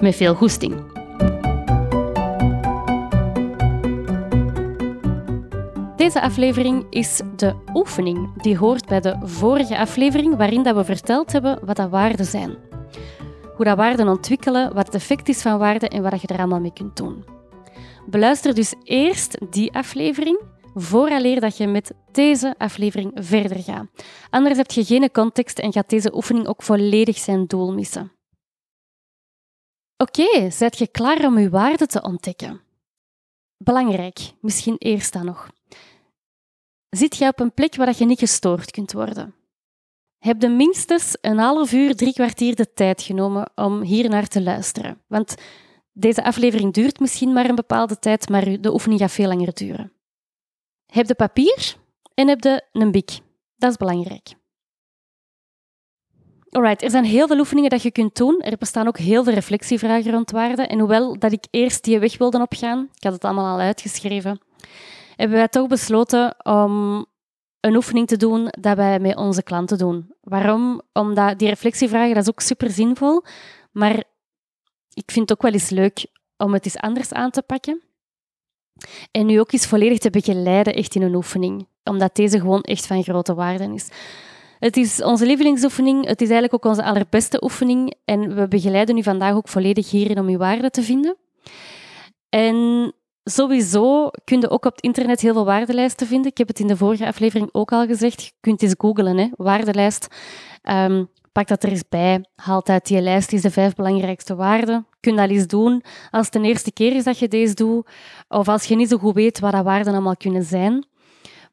Met 0.00 0.16
veel 0.16 0.34
goesting. 0.34 0.74
Deze 5.96 6.20
aflevering 6.20 6.86
is 6.90 7.20
de 7.36 7.54
oefening 7.74 8.42
die 8.42 8.56
hoort 8.56 8.86
bij 8.86 9.00
de 9.00 9.16
vorige 9.22 9.78
aflevering 9.78 10.36
waarin 10.36 10.62
dat 10.62 10.76
we 10.76 10.84
verteld 10.84 11.32
hebben 11.32 11.58
wat 11.64 11.76
dat 11.76 11.90
waarden 11.90 12.26
zijn. 12.26 12.54
Hoe 13.54 13.64
dat 13.64 13.76
waarden 13.76 14.08
ontwikkelen, 14.08 14.74
wat 14.74 14.86
het 14.86 14.94
effect 14.94 15.28
is 15.28 15.42
van 15.42 15.58
waarden 15.58 15.88
en 15.88 16.02
wat 16.02 16.20
je 16.20 16.26
er 16.26 16.38
allemaal 16.38 16.60
mee 16.60 16.72
kunt 16.72 16.96
doen. 16.96 17.24
Beluister 18.06 18.54
dus 18.54 18.74
eerst 18.82 19.38
die 19.50 19.72
aflevering 19.72 20.40
vooraleer 20.74 21.40
dat 21.40 21.56
je 21.56 21.66
met 21.66 21.94
deze 22.12 22.54
aflevering 22.58 23.10
verder 23.14 23.62
gaat. 23.62 23.86
Anders 24.30 24.56
heb 24.56 24.70
je 24.70 24.84
geen 24.84 25.10
context 25.10 25.58
en 25.58 25.72
gaat 25.72 25.90
deze 25.90 26.14
oefening 26.14 26.46
ook 26.46 26.62
volledig 26.62 27.16
zijn 27.16 27.46
doel 27.46 27.72
missen. 27.72 28.15
Oké, 29.98 30.22
okay, 30.22 30.70
je 30.70 30.86
klaar 30.86 31.24
om 31.24 31.38
je 31.38 31.50
waarde 31.50 31.86
te 31.86 32.02
ontdekken? 32.02 32.60
Belangrijk, 33.56 34.32
misschien 34.40 34.76
eerst 34.78 35.12
dan 35.12 35.24
nog. 35.24 35.50
Zit 36.88 37.16
je 37.16 37.28
op 37.28 37.40
een 37.40 37.52
plek 37.52 37.74
waar 37.74 37.94
je 37.98 38.04
niet 38.04 38.18
gestoord 38.18 38.70
kunt 38.70 38.92
worden? 38.92 39.34
Heb 40.18 40.42
je 40.42 40.48
minstens 40.48 41.18
een 41.20 41.38
half 41.38 41.72
uur, 41.72 41.96
drie 41.96 42.12
kwartier 42.12 42.54
de 42.54 42.72
tijd 42.72 43.02
genomen 43.02 43.50
om 43.54 43.80
hier 43.80 44.08
naar 44.08 44.26
te 44.26 44.42
luisteren. 44.42 45.02
Want 45.06 45.34
deze 45.92 46.24
aflevering 46.24 46.72
duurt 46.72 47.00
misschien 47.00 47.32
maar 47.32 47.48
een 47.48 47.54
bepaalde 47.54 47.98
tijd, 47.98 48.28
maar 48.28 48.60
de 48.60 48.72
oefening 48.72 49.00
gaat 49.00 49.12
veel 49.12 49.28
langer 49.28 49.54
duren. 49.54 49.92
Heb 50.86 51.06
je 51.06 51.14
papier 51.14 51.76
en 52.14 52.28
heb 52.28 52.42
je 52.42 52.64
een 52.72 52.90
bik. 52.90 53.18
Dat 53.56 53.70
is 53.70 53.76
belangrijk. 53.76 54.34
Alright, 56.56 56.82
er 56.82 56.90
zijn 56.90 57.04
heel 57.04 57.26
veel 57.26 57.38
oefeningen 57.38 57.70
dat 57.70 57.82
je 57.82 57.90
kunt 57.90 58.16
doen. 58.16 58.40
Er 58.40 58.56
bestaan 58.56 58.86
ook 58.86 58.98
heel 58.98 59.24
veel 59.24 59.32
reflectievragen 59.32 60.12
rond 60.12 60.30
waarde. 60.30 60.62
En 60.62 60.78
hoewel 60.78 61.18
dat 61.18 61.32
ik 61.32 61.44
eerst 61.50 61.84
die 61.84 61.98
weg 61.98 62.18
wilde 62.18 62.40
opgaan, 62.40 62.88
ik 62.94 63.02
had 63.02 63.12
het 63.12 63.24
allemaal 63.24 63.52
al 63.52 63.60
uitgeschreven, 63.60 64.40
hebben 65.16 65.36
wij 65.36 65.48
toch 65.48 65.66
besloten 65.66 66.34
om 66.46 67.06
een 67.60 67.76
oefening 67.76 68.06
te 68.06 68.16
doen 68.16 68.48
dat 68.60 68.76
wij 68.76 69.00
met 69.00 69.16
onze 69.16 69.42
klanten 69.42 69.78
doen. 69.78 70.14
Waarom? 70.20 70.80
Omdat 70.92 71.38
die 71.38 71.48
reflectievragen, 71.48 72.14
dat 72.14 72.22
is 72.22 72.28
ook 72.28 72.40
super 72.40 72.70
zinvol, 72.70 73.24
maar 73.72 73.96
ik 74.92 75.10
vind 75.10 75.28
het 75.28 75.32
ook 75.32 75.42
wel 75.42 75.52
eens 75.52 75.70
leuk 75.70 76.06
om 76.36 76.52
het 76.52 76.64
eens 76.64 76.76
anders 76.76 77.12
aan 77.12 77.30
te 77.30 77.42
pakken. 77.42 77.82
En 79.10 79.26
nu 79.26 79.40
ook 79.40 79.52
eens 79.52 79.66
volledig 79.66 79.98
te 79.98 80.10
begeleiden 80.10 80.74
echt 80.74 80.94
in 80.94 81.02
een 81.02 81.14
oefening, 81.14 81.68
omdat 81.84 82.16
deze 82.16 82.40
gewoon 82.40 82.62
echt 82.62 82.86
van 82.86 83.02
grote 83.02 83.34
waarde 83.34 83.74
is. 83.74 83.88
Het 84.58 84.76
is 84.76 85.02
onze 85.02 85.26
lievelingsoefening, 85.26 86.06
het 86.06 86.20
is 86.20 86.28
eigenlijk 86.30 86.54
ook 86.54 86.70
onze 86.70 86.84
allerbeste 86.84 87.42
oefening 87.42 87.94
en 88.04 88.34
we 88.34 88.48
begeleiden 88.48 88.96
u 88.96 89.02
vandaag 89.02 89.34
ook 89.34 89.48
volledig 89.48 89.90
hierin 89.90 90.18
om 90.18 90.28
uw 90.28 90.38
waarde 90.38 90.70
te 90.70 90.82
vinden. 90.82 91.16
En 92.28 92.92
sowieso 93.24 94.10
kun 94.24 94.40
je 94.40 94.50
ook 94.50 94.64
op 94.64 94.72
het 94.74 94.84
internet 94.84 95.20
heel 95.20 95.32
veel 95.32 95.44
waardelijsten 95.44 96.06
vinden. 96.06 96.30
Ik 96.30 96.38
heb 96.38 96.48
het 96.48 96.60
in 96.60 96.66
de 96.66 96.76
vorige 96.76 97.06
aflevering 97.06 97.48
ook 97.52 97.72
al 97.72 97.86
gezegd. 97.86 98.22
Je 98.22 98.30
kunt 98.40 98.62
eens 98.62 98.74
googlen, 98.78 99.16
hè. 99.16 99.28
waardelijst. 99.36 100.06
Um, 100.62 101.08
pak 101.32 101.48
dat 101.48 101.62
er 101.62 101.70
eens 101.70 101.88
bij. 101.88 102.24
Haal 102.36 102.66
uit 102.66 102.86
die 102.86 103.00
lijst 103.00 103.32
is 103.32 103.42
de 103.42 103.50
vijf 103.50 103.74
belangrijkste 103.74 104.34
waarden. 104.34 104.86
Kun 105.00 105.16
dat 105.16 105.30
eens 105.30 105.46
doen 105.46 105.82
als 106.10 106.26
het 106.26 106.42
de 106.42 106.48
eerste 106.48 106.72
keer 106.72 106.96
is 106.96 107.04
dat 107.04 107.18
je 107.18 107.28
deze 107.28 107.54
doet. 107.54 107.86
Of 108.28 108.48
als 108.48 108.64
je 108.64 108.76
niet 108.76 108.88
zo 108.88 108.98
goed 108.98 109.14
weet 109.14 109.40
wat 109.40 109.52
dat 109.52 109.64
waarden 109.64 109.92
allemaal 109.92 110.16
kunnen 110.16 110.42
zijn. 110.42 110.86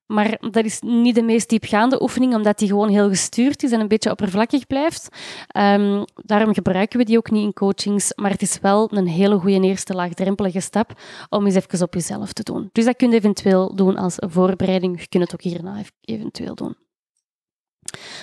Maar 0.05 0.37
dat 0.51 0.65
is 0.65 0.79
niet 0.79 1.15
de 1.15 1.23
meest 1.23 1.49
diepgaande 1.49 2.01
oefening, 2.01 2.35
omdat 2.35 2.57
die 2.57 2.67
gewoon 2.67 2.89
heel 2.89 3.09
gestuurd 3.09 3.63
is 3.63 3.71
en 3.71 3.79
een 3.79 3.87
beetje 3.87 4.11
oppervlakkig 4.11 4.67
blijft. 4.67 5.07
Um, 5.57 6.05
daarom 6.15 6.53
gebruiken 6.53 6.99
we 6.99 7.05
die 7.05 7.17
ook 7.17 7.31
niet 7.31 7.43
in 7.43 7.53
coachings, 7.53 8.11
maar 8.15 8.31
het 8.31 8.41
is 8.41 8.59
wel 8.59 8.89
een 8.91 9.07
hele 9.07 9.39
goede 9.39 9.61
eerste 9.61 9.93
laagdrempelige 9.93 10.59
stap 10.59 11.01
om 11.29 11.45
eens 11.45 11.55
even 11.55 11.81
op 11.81 11.93
jezelf 11.93 12.33
te 12.33 12.43
doen. 12.43 12.69
Dus 12.71 12.85
dat 12.85 12.95
kun 12.95 13.09
je 13.09 13.15
eventueel 13.15 13.75
doen 13.75 13.97
als 13.97 14.15
voorbereiding. 14.19 15.01
Je 15.01 15.07
kunt 15.07 15.23
het 15.23 15.33
ook 15.33 15.41
hierna 15.41 15.81
eventueel 16.01 16.55
doen. 16.55 16.75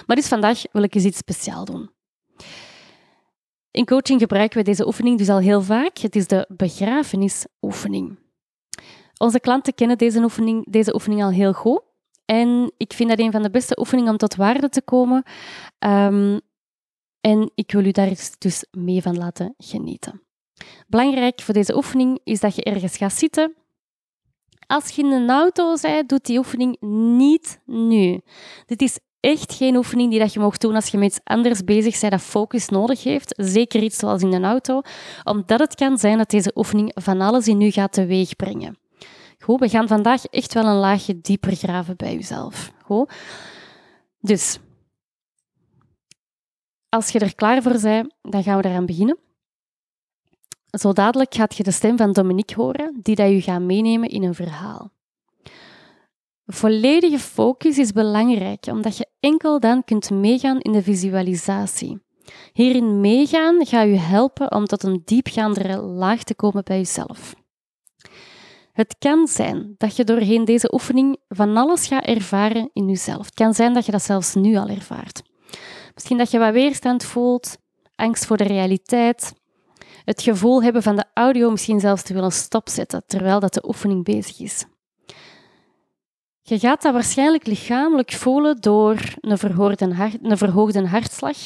Maar 0.07 0.17
dus 0.17 0.29
vandaag 0.29 0.63
wil 0.73 0.83
ik 0.83 0.95
eens 0.95 1.05
iets 1.05 1.19
speciaals 1.19 1.65
doen. 1.65 1.91
In 3.71 3.85
coaching 3.85 4.21
gebruiken 4.21 4.59
we 4.59 4.65
deze 4.65 4.87
oefening 4.87 5.19
dus 5.19 5.29
al 5.29 5.39
heel 5.39 5.63
vaak. 5.63 5.99
Het 5.99 6.17
is 6.17 6.27
de 6.27 6.47
begrafenisoefening. 6.49 8.19
Onze 9.23 9.41
klanten 9.41 9.75
kennen 9.75 9.99
deze 9.99 10.23
oefening, 10.23 10.71
deze 10.71 10.95
oefening 10.95 11.23
al 11.23 11.31
heel 11.31 11.53
goed. 11.53 11.83
En 12.25 12.73
ik 12.77 12.93
vind 12.93 13.09
dat 13.09 13.19
een 13.19 13.33
van 13.33 13.43
de 13.43 13.51
beste 13.51 13.79
oefeningen 13.79 14.11
om 14.11 14.17
tot 14.17 14.37
waarde 14.37 14.69
te 14.69 14.83
komen. 14.83 15.23
Um, 15.79 16.41
en 17.21 17.51
ik 17.55 17.73
wil 17.73 17.85
u 17.85 17.91
daar 17.91 18.13
dus 18.39 18.65
mee 18.71 19.03
van 19.03 19.19
laten 19.19 19.55
genieten. 19.59 20.23
Belangrijk 20.87 21.41
voor 21.41 21.55
deze 21.55 21.77
oefening 21.77 22.19
is 22.25 22.41
dat 22.41 22.55
je 22.55 22.63
ergens 22.63 22.97
gaat 22.97 23.13
zitten. 23.13 23.55
Als 24.67 24.89
je 24.89 25.03
in 25.03 25.13
een 25.13 25.31
auto 25.31 25.77
bent, 25.83 26.09
doet 26.09 26.27
die 26.27 26.39
oefening 26.39 26.77
niet 27.17 27.61
nu. 27.67 28.21
Dit 28.67 28.83
is 28.83 28.99
echt 29.21 29.55
geen 29.55 29.77
oefening 29.77 30.11
die 30.11 30.19
dat 30.19 30.33
je 30.33 30.41
mag 30.41 30.57
doen 30.57 30.75
als 30.75 30.89
je 30.89 30.99
met 30.99 31.09
iets 31.09 31.21
anders 31.25 31.65
bezig 31.65 32.01
bent 32.01 32.13
dat 32.13 32.23
focus 32.23 32.69
nodig 32.69 33.03
heeft. 33.03 33.35
Zeker 33.37 33.83
iets 33.83 33.99
zoals 33.99 34.23
in 34.23 34.33
een 34.33 34.45
auto, 34.45 34.81
omdat 35.25 35.61
het 35.61 35.75
kan 35.75 35.99
zijn 35.99 36.19
dat 36.19 36.31
deze 36.31 36.53
oefening 36.55 36.93
van 36.95 37.21
alles 37.21 37.49
in 37.49 37.61
u 37.61 37.71
gaat 37.71 37.93
teweegbrengen. 37.93 38.79
Goed, 39.43 39.61
we 39.61 39.69
gaan 39.69 39.89
vandaag 39.89 40.25
echt 40.25 40.55
wel 40.55 40.65
een 40.65 40.77
laagje 40.77 41.21
dieper 41.21 41.57
graven 41.57 41.97
bij 41.97 42.15
jezelf. 42.15 42.73
Goed. 42.85 43.13
Dus, 44.21 44.59
als 46.89 47.11
je 47.11 47.19
er 47.19 47.35
klaar 47.35 47.63
voor 47.63 47.81
bent, 47.81 48.15
dan 48.23 48.43
gaan 48.43 48.61
we 48.61 48.69
eraan 48.69 48.87
beginnen. 48.87 49.19
Zo 50.71 50.93
dadelijk 50.93 51.35
gaat 51.35 51.57
je 51.57 51.63
de 51.63 51.71
stem 51.71 51.97
van 51.97 52.13
Dominique 52.13 52.55
horen, 52.55 52.99
die 53.03 53.15
dat 53.15 53.31
je 53.31 53.43
gaat 53.43 53.61
meenemen 53.61 54.09
in 54.09 54.23
een 54.23 54.35
verhaal. 54.35 54.91
Volledige 56.47 57.19
focus 57.19 57.79
is 57.79 57.93
belangrijk, 57.93 58.67
omdat 58.67 58.97
je 58.97 59.07
enkel 59.21 59.61
dan 59.61 59.85
kunt 59.85 60.11
meegaan 60.11 60.61
in 60.61 60.73
de 60.73 60.83
visualisatie. 60.83 62.03
Hierin 62.53 63.01
meegaan 63.01 63.67
gaat 63.67 63.87
je 63.87 63.99
helpen 63.99 64.53
om 64.53 64.65
tot 64.65 64.83
een 64.83 65.03
diepgaandere 65.05 65.81
laag 65.81 66.23
te 66.23 66.35
komen 66.35 66.65
bij 66.65 66.77
jezelf. 66.77 67.35
Het 68.81 68.97
kan 68.99 69.29
zijn 69.29 69.75
dat 69.79 69.97
je 69.97 70.05
doorheen 70.05 70.45
deze 70.45 70.73
oefening 70.73 71.17
van 71.29 71.57
alles 71.57 71.87
gaat 71.87 72.05
ervaren 72.05 72.71
in 72.73 72.89
jezelf. 72.89 73.25
Het 73.25 73.35
kan 73.35 73.55
zijn 73.55 73.75
dat 73.75 73.87
je 73.87 73.93
dat 73.93 74.03
zelfs 74.03 74.35
nu 74.35 74.57
al 74.57 74.69
ervaart. 74.69 75.23
Misschien 75.95 76.19
dat 76.19 76.31
je 76.31 76.39
wat 76.39 76.53
weerstand 76.53 77.05
voelt, 77.05 77.57
angst 77.95 78.27
voor 78.27 78.37
de 78.37 78.45
realiteit, 78.45 79.35
het 80.05 80.23
gevoel 80.23 80.63
hebben 80.63 80.83
van 80.83 80.97
de 80.97 81.05
audio 81.15 81.51
misschien 81.51 81.81
zelfs 81.81 82.03
te 82.03 82.15
willen 82.15 82.33
stopzetten 82.33 83.03
terwijl 83.07 83.41
dat 83.41 83.55
de 83.55 83.69
oefening 83.69 84.05
bezig 84.05 84.41
is. 84.41 84.65
Je 86.43 86.59
gaat 86.59 86.83
dat 86.83 86.93
waarschijnlijk 86.93 87.47
lichamelijk 87.47 88.13
voelen 88.13 88.61
door 88.61 89.15
een 89.21 89.93
hart, 89.93 90.19
een 90.23 90.39
verhoogde 90.39 90.87
hartslag, 90.87 91.37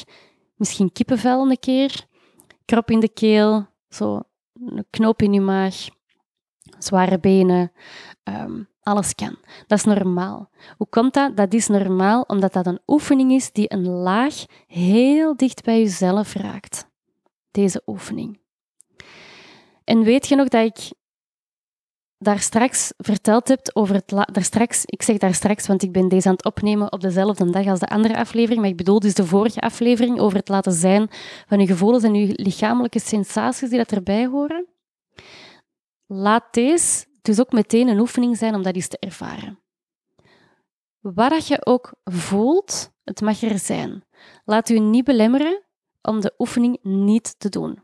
misschien 0.55 0.91
kippenvel 0.91 1.49
een 1.49 1.59
keer, 1.59 2.05
krop 2.65 2.91
in 2.91 2.99
de 2.99 3.13
keel, 3.13 3.67
zo 3.89 4.19
een 4.53 4.85
knoop 4.89 5.21
in 5.21 5.33
je 5.33 5.41
maag, 5.41 5.87
zware 6.85 7.19
benen, 7.19 7.71
ehm, 8.23 8.61
alles 8.81 9.15
kan. 9.15 9.35
Dat 9.67 9.77
is 9.77 9.83
normaal. 9.83 10.49
Hoe 10.77 10.87
komt 10.89 11.13
dat? 11.13 11.37
Dat 11.37 11.53
is 11.53 11.67
normaal 11.67 12.21
omdat 12.21 12.53
dat 12.53 12.65
een 12.65 12.79
oefening 12.87 13.31
is 13.31 13.51
die 13.51 13.73
een 13.73 13.87
laag 13.87 14.45
heel 14.67 15.35
dicht 15.35 15.63
bij 15.63 15.79
jezelf 15.79 16.33
raakt. 16.33 16.87
Deze 17.51 17.81
oefening. 17.85 18.39
En 19.83 20.03
weet 20.03 20.27
je 20.27 20.35
nog 20.35 20.47
dat 20.47 20.65
ik 20.65 20.91
daar 22.17 22.39
straks 22.39 22.93
verteld 22.97 23.47
heb 23.47 23.69
over 23.73 23.95
het... 23.95 24.09
Daar 24.09 24.43
straks, 24.43 24.85
ik 24.85 25.01
zeg 25.01 25.17
daar 25.17 25.33
straks, 25.33 25.67
want 25.67 25.83
ik 25.83 25.91
ben 25.91 26.07
deze 26.07 26.27
aan 26.27 26.33
het 26.33 26.45
opnemen 26.45 26.91
op 26.91 27.01
dezelfde 27.01 27.49
dag 27.49 27.67
als 27.67 27.79
de 27.79 27.87
andere 27.87 28.17
aflevering, 28.17 28.61
maar 28.61 28.69
ik 28.69 28.77
bedoel 28.77 28.99
dus 28.99 29.13
de 29.13 29.25
vorige 29.25 29.59
aflevering 29.59 30.19
over 30.19 30.37
het 30.37 30.49
laten 30.49 30.71
zijn 30.71 31.07
van 31.47 31.59
je 31.59 31.67
gevoelens 31.67 32.03
en 32.03 32.15
je 32.15 32.33
lichamelijke 32.35 32.99
sensaties 32.99 33.69
die 33.69 33.77
dat 33.77 33.91
erbij 33.91 34.25
horen. 34.25 34.65
Laat 36.07 36.53
deze 36.53 37.05
dus 37.21 37.39
ook 37.39 37.51
meteen 37.51 37.87
een 37.87 37.99
oefening 37.99 38.37
zijn 38.37 38.55
om 38.55 38.63
dat 38.63 38.75
eens 38.75 38.87
te 38.87 38.99
ervaren. 38.99 39.59
Wat 40.99 41.47
je 41.47 41.65
ook 41.65 41.93
voelt, 42.03 42.91
het 43.03 43.21
mag 43.21 43.41
er 43.41 43.59
zijn. 43.59 44.03
Laat 44.43 44.69
u 44.69 44.79
niet 44.79 45.05
belemmeren 45.05 45.63
om 46.01 46.21
de 46.21 46.33
oefening 46.37 46.79
niet 46.81 47.39
te 47.39 47.49
doen. 47.49 47.79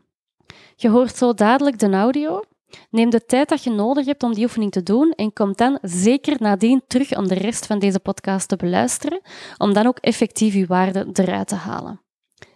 Je 0.76 0.88
hoort 0.88 1.16
zo 1.16 1.34
dadelijk 1.34 1.78
de 1.78 1.90
audio. 1.90 2.42
Neem 2.90 3.10
de 3.10 3.24
tijd 3.24 3.48
dat 3.48 3.64
je 3.64 3.70
nodig 3.70 4.06
hebt 4.06 4.22
om 4.22 4.34
die 4.34 4.44
oefening 4.44 4.72
te 4.72 4.82
doen 4.82 5.12
en 5.12 5.32
kom 5.32 5.52
dan 5.52 5.78
zeker 5.82 6.36
nadien 6.40 6.82
terug 6.86 7.16
om 7.16 7.28
de 7.28 7.34
rest 7.34 7.66
van 7.66 7.78
deze 7.78 8.00
podcast 8.00 8.48
te 8.48 8.56
beluisteren, 8.56 9.20
om 9.58 9.72
dan 9.72 9.86
ook 9.86 9.98
effectief 9.98 10.54
je 10.54 10.66
waarde 10.66 11.08
eruit 11.12 11.48
te 11.48 11.54
halen. 11.54 12.00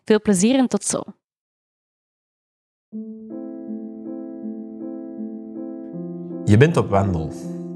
Veel 0.04 0.20
plezier 0.20 0.58
en 0.58 0.68
tot 0.68 0.84
zo. 0.84 1.02
Je 6.48 6.56
bent 6.56 6.76
op 6.76 6.90
wandel. 6.90 7.30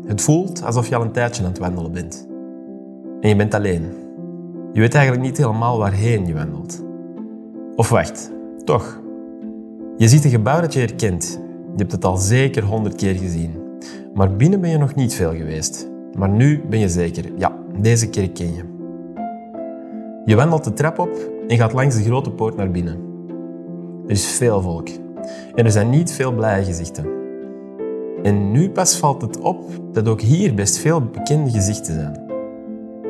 Het 0.07 0.21
voelt 0.21 0.65
alsof 0.65 0.89
je 0.89 0.97
al 0.97 1.03
een 1.03 1.13
tijdje 1.13 1.43
aan 1.43 1.49
het 1.49 1.59
wandelen 1.59 1.93
bent. 1.93 2.29
En 3.21 3.29
je 3.29 3.37
bent 3.37 3.55
alleen. 3.55 3.93
Je 4.73 4.81
weet 4.81 4.95
eigenlijk 4.95 5.25
niet 5.25 5.37
helemaal 5.37 5.79
waarheen 5.79 6.27
je 6.27 6.35
wandelt. 6.35 6.83
Of 7.77 7.89
wacht, 7.89 8.33
toch. 8.65 9.01
Je 9.97 10.09
ziet 10.09 10.25
een 10.25 10.31
gebouw 10.31 10.61
dat 10.61 10.73
je 10.73 10.79
herkent. 10.79 11.41
Je 11.73 11.79
hebt 11.79 11.93
het 11.93 12.05
al 12.05 12.17
zeker 12.17 12.65
honderd 12.65 12.95
keer 12.95 13.15
gezien. 13.15 13.51
Maar 14.15 14.37
binnen 14.37 14.61
ben 14.61 14.71
je 14.71 14.79
nog 14.79 14.95
niet 14.95 15.15
veel 15.15 15.35
geweest. 15.35 15.89
Maar 16.19 16.29
nu 16.29 16.63
ben 16.69 16.79
je 16.79 16.89
zeker, 16.89 17.25
ja, 17.37 17.57
deze 17.81 18.09
keer 18.09 18.31
ken 18.31 18.55
je. 18.55 18.63
Je 20.25 20.37
wandelt 20.37 20.65
de 20.65 20.73
trap 20.73 20.99
op 20.99 21.31
en 21.49 21.57
gaat 21.57 21.73
langs 21.73 21.97
de 21.97 22.03
grote 22.03 22.31
poort 22.31 22.57
naar 22.57 22.71
binnen. 22.71 22.99
Er 24.05 24.11
is 24.11 24.27
veel 24.27 24.61
volk. 24.61 24.89
En 25.55 25.65
er 25.65 25.71
zijn 25.71 25.91
niet 25.91 26.13
veel 26.13 26.33
blije 26.33 26.65
gezichten. 26.65 27.20
En 28.23 28.51
nu 28.51 28.71
pas 28.71 28.97
valt 28.97 29.23
het 29.23 29.39
op 29.39 29.65
dat 29.93 30.09
ook 30.09 30.21
hier 30.21 30.55
best 30.55 30.79
veel 30.79 31.01
bekende 31.01 31.51
gezichten 31.51 31.95
zijn. 31.95 32.29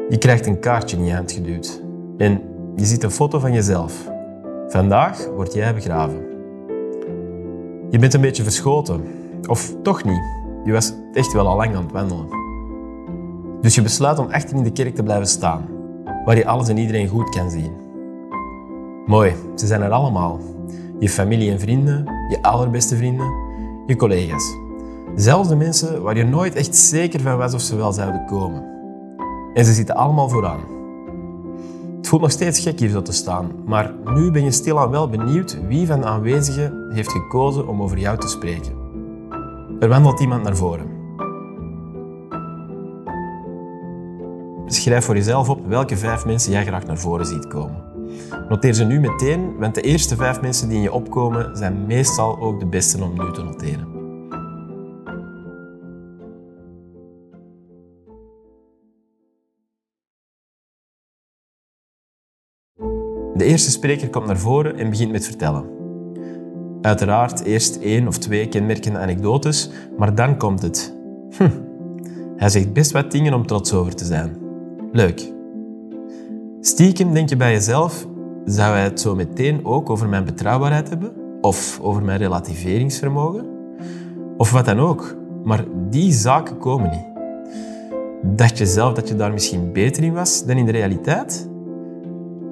Je 0.09 0.19
krijgt 0.19 0.47
een 0.47 0.61
kaartje 0.61 0.97
in 0.97 1.05
je 1.05 1.15
hand 1.15 1.33
geduwd. 1.33 1.83
En 2.17 2.41
je 2.77 2.85
ziet 2.85 3.03
een 3.03 3.11
foto 3.11 3.39
van 3.39 3.53
jezelf. 3.53 4.11
Vandaag 4.69 5.27
word 5.35 5.53
jij 5.53 5.75
begraven. 5.75 6.21
Je 7.91 7.99
bent 7.99 8.15
een 8.15 8.21
beetje 8.21 8.43
verschoten. 8.43 9.03
Of 9.49 9.75
toch 9.83 10.05
niet. 10.05 10.23
Je 10.65 10.73
was 10.73 10.93
echt 11.12 11.33
wel 11.33 11.49
al 11.49 11.57
lang 11.57 11.75
aan 11.75 11.83
het 11.83 11.93
wandelen. 11.93 12.27
Dus 13.61 13.75
je 13.75 13.83
besluit 13.83 14.19
om 14.19 14.27
achter 14.31 14.57
in 14.57 14.62
de 14.62 14.73
kerk 14.73 14.95
te 14.95 15.03
blijven 15.03 15.27
staan, 15.27 15.65
waar 16.25 16.37
je 16.37 16.47
alles 16.47 16.69
en 16.69 16.79
iedereen 16.79 17.09
goed 17.09 17.29
kan 17.29 17.51
zien. 17.51 17.73
Mooi, 19.07 19.33
ze 19.55 19.67
zijn 19.67 19.83
er 19.83 19.91
allemaal. 19.91 20.39
Je 20.99 21.09
familie 21.09 21.51
en 21.51 21.61
vrienden, 21.61 22.05
je 22.29 22.39
allerbeste 22.43 22.97
vrienden, 22.97 23.33
je 23.87 23.97
collega's. 23.97 24.69
Zelfs 25.15 25.49
de 25.49 25.57
mensen 25.57 26.03
waar 26.03 26.17
je 26.17 26.25
nooit 26.25 26.55
echt 26.55 26.77
zeker 26.77 27.21
van 27.21 27.37
was 27.37 27.55
of 27.55 27.61
ze 27.61 27.77
wel 27.77 27.93
zouden 27.93 28.27
komen. 28.27 28.65
En 29.55 29.65
ze 29.65 29.73
zitten 29.73 29.95
allemaal 29.95 30.29
vooraan. 30.29 30.61
Het 31.97 32.09
voelt 32.09 32.23
nog 32.23 32.31
steeds 32.31 32.61
gek 32.61 32.79
hier 32.79 32.89
zo 32.89 33.03
te 33.03 33.12
staan, 33.12 33.53
maar 33.67 33.95
nu 34.05 34.31
ben 34.31 34.45
je 34.45 34.51
stilaan 34.51 34.91
wel 34.91 35.09
benieuwd 35.09 35.59
wie 35.67 35.87
van 35.87 36.01
de 36.01 36.07
aanwezigen 36.07 36.87
heeft 36.93 37.11
gekozen 37.11 37.69
om 37.69 37.83
over 37.83 37.99
jou 37.99 38.19
te 38.19 38.29
spreken. 38.29 38.73
Er 39.81 39.89
wandelt 39.89 40.21
iemand 40.21 40.43
naar 40.43 40.57
voren. 40.57 40.99
Schrijf 44.67 45.05
voor 45.05 45.15
jezelf 45.15 45.49
op 45.49 45.67
welke 45.67 45.97
vijf 45.97 46.25
mensen 46.25 46.53
jij 46.53 46.67
graag 46.67 46.87
naar 46.87 46.99
voren 46.99 47.27
ziet 47.27 47.47
komen. 47.47 47.83
Noteer 48.49 48.73
ze 48.73 48.85
nu 48.85 49.01
meteen, 49.01 49.57
want 49.59 49.75
de 49.75 49.81
eerste 49.81 50.17
vijf 50.17 50.41
mensen 50.41 50.69
die 50.69 50.77
in 50.77 50.83
je 50.83 50.93
opkomen 50.93 51.57
zijn 51.57 51.87
meestal 51.87 52.41
ook 52.41 52.61
de 52.61 52.67
beste 52.67 53.05
om 53.05 53.12
nu 53.12 53.33
te 53.33 53.43
noteren. 53.43 54.00
De 63.40 63.46
eerste 63.46 63.70
spreker 63.70 64.10
komt 64.10 64.26
naar 64.26 64.38
voren 64.38 64.78
en 64.78 64.90
begint 64.90 65.12
met 65.12 65.25
vertellen. 65.25 65.64
Uiteraard 66.82 67.44
eerst 67.44 67.76
één 67.76 68.06
of 68.06 68.19
twee 68.19 68.48
kenmerkende 68.48 68.98
anekdotes, 68.98 69.70
maar 69.98 70.14
dan 70.14 70.37
komt 70.37 70.62
het. 70.62 70.94
Hm, 71.37 71.50
hij 72.37 72.48
zegt 72.48 72.72
best 72.72 72.90
wat 72.90 73.10
dingen 73.10 73.34
om 73.34 73.46
trots 73.46 73.72
over 73.72 73.94
te 73.94 74.04
zijn. 74.04 74.37
Leuk. 74.92 75.32
Stiekem 76.60 77.12
denk 77.14 77.28
je 77.28 77.37
bij 77.37 77.52
jezelf, 77.52 78.06
zou 78.44 78.72
hij 78.72 78.82
het 78.82 79.00
zo 79.00 79.14
meteen 79.14 79.64
ook 79.64 79.90
over 79.90 80.08
mijn 80.08 80.25
betrouwbaarheid 80.25 80.88
hebben? 80.88 81.12
Of 81.40 81.81
over 81.82 82.02
mijn 82.02 82.19
relativeringsvermogen? 82.19 83.46
Of 84.37 84.50
wat 84.52 84.64
dan 84.64 84.81
ook. 84.81 85.16
Maar 85.44 85.64
die 85.90 86.12
zaken 86.12 86.58
komen 86.58 86.90
niet. 86.90 87.08
Dacht 88.37 88.58
je 88.58 88.66
zelf 88.66 88.94
dat 88.94 89.08
je 89.08 89.16
daar 89.16 89.32
misschien 89.32 89.72
beter 89.72 90.02
in 90.02 90.12
was 90.12 90.44
dan 90.44 90.56
in 90.56 90.64
de 90.64 90.72
realiteit? 90.72 91.50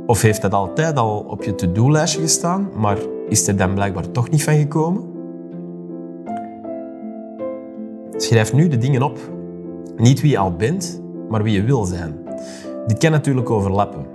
Of 0.09 0.23
heeft 0.23 0.43
dat 0.43 0.53
altijd 0.53 0.97
al 0.97 1.25
op 1.29 1.43
je 1.43 1.55
to-do-lijstje 1.55 2.21
gestaan, 2.21 2.69
maar 2.77 2.99
is 3.29 3.47
er 3.49 3.57
dan 3.57 3.75
blijkbaar 3.75 4.11
toch 4.11 4.31
niet 4.31 4.45
van 4.45 4.55
gekomen? 4.55 5.03
Schrijf 8.17 8.53
nu 8.53 8.69
de 8.69 8.79
dingen 8.79 9.03
op. 9.03 9.19
Niet 9.97 10.21
wie 10.21 10.31
je 10.31 10.39
al 10.39 10.53
bent, 10.53 11.03
maar 11.29 11.43
wie 11.43 11.55
je 11.55 11.63
wil 11.63 11.85
zijn. 11.85 12.15
Dit 12.87 12.99
kan 12.99 13.11
natuurlijk 13.11 13.51
overlappen. 13.51 14.07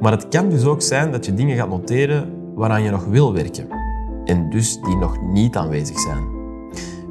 Maar 0.00 0.12
het 0.12 0.28
kan 0.28 0.48
dus 0.48 0.64
ook 0.64 0.82
zijn 0.82 1.12
dat 1.12 1.26
je 1.26 1.34
dingen 1.34 1.56
gaat 1.56 1.68
noteren 1.68 2.30
waaraan 2.54 2.82
je 2.82 2.90
nog 2.90 3.04
wil 3.04 3.32
werken. 3.32 3.66
En 4.24 4.50
dus 4.50 4.80
die 4.80 4.96
nog 4.96 5.22
niet 5.32 5.56
aanwezig 5.56 5.98
zijn. 5.98 6.24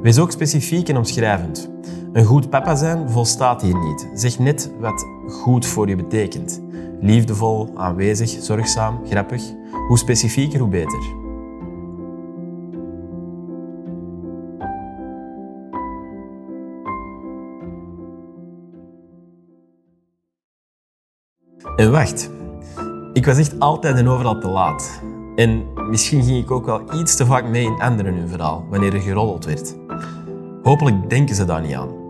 Wees 0.02 0.18
ook 0.18 0.30
specifiek 0.30 0.88
en 0.88 0.96
omschrijvend. 0.96 1.70
Een 2.12 2.24
goed 2.24 2.50
papa 2.50 2.74
zijn 2.74 3.10
volstaat 3.10 3.62
hier 3.62 3.78
niet. 3.78 4.08
Zeg 4.14 4.38
net 4.38 4.72
wat 4.80 5.06
goed 5.28 5.66
voor 5.66 5.88
je 5.88 5.96
betekent. 5.96 6.60
Liefdevol, 7.02 7.70
aanwezig, 7.74 8.28
zorgzaam, 8.28 9.00
grappig. 9.06 9.42
Hoe 9.88 9.98
specifieker, 9.98 10.60
hoe 10.60 10.68
beter. 10.68 11.20
En 21.76 21.90
wacht, 21.90 22.30
ik 23.12 23.26
was 23.26 23.38
echt 23.38 23.58
altijd 23.60 23.96
en 23.96 24.08
overal 24.08 24.40
te 24.40 24.48
laat. 24.48 25.02
En 25.34 25.66
misschien 25.90 26.22
ging 26.22 26.44
ik 26.44 26.50
ook 26.50 26.66
wel 26.66 26.94
iets 27.00 27.16
te 27.16 27.26
vaak 27.26 27.48
mee 27.48 27.64
in 27.64 27.80
anderen 27.80 28.14
hun 28.14 28.28
verhaal, 28.28 28.66
wanneer 28.70 28.94
er 28.94 29.00
geroddeld 29.00 29.44
werd. 29.44 29.76
Hopelijk 30.62 31.10
denken 31.10 31.34
ze 31.34 31.44
daar 31.44 31.60
niet 31.60 31.74
aan. 31.74 32.01